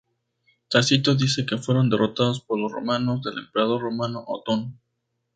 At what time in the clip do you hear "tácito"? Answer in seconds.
0.67-1.13